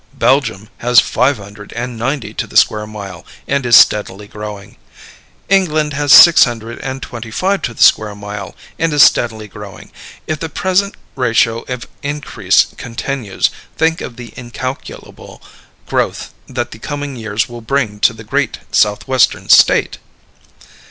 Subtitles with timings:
[0.17, 4.77] Belgium has five hundred and ninety to the square mile, and is steadily growing.
[5.47, 9.91] England has six hundred and twenty five to the square mile, and is steadily growing.
[10.25, 15.39] If the present ratio of increase continues, think of the incalculable
[15.85, 19.99] growth that the coming years will bring to the great Southwestern State!